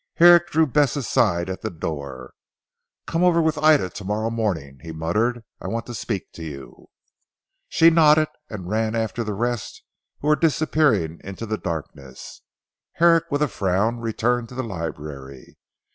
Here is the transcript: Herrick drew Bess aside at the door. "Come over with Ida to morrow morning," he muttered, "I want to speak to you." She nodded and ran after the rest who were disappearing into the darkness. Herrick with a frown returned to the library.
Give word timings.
Herrick 0.15 0.47
drew 0.49 0.65
Bess 0.65 0.95
aside 0.95 1.47
at 1.47 1.61
the 1.61 1.69
door. 1.69 2.33
"Come 3.05 3.23
over 3.23 3.39
with 3.39 3.59
Ida 3.59 3.91
to 3.91 4.03
morrow 4.03 4.31
morning," 4.31 4.79
he 4.81 4.91
muttered, 4.91 5.43
"I 5.61 5.67
want 5.67 5.85
to 5.85 5.93
speak 5.93 6.31
to 6.31 6.43
you." 6.43 6.87
She 7.69 7.91
nodded 7.91 8.29
and 8.49 8.67
ran 8.67 8.95
after 8.95 9.23
the 9.23 9.35
rest 9.35 9.83
who 10.21 10.27
were 10.29 10.35
disappearing 10.35 11.21
into 11.23 11.45
the 11.45 11.59
darkness. 11.59 12.41
Herrick 12.93 13.25
with 13.29 13.43
a 13.43 13.47
frown 13.47 13.99
returned 13.99 14.49
to 14.49 14.55
the 14.55 14.63
library. 14.63 15.55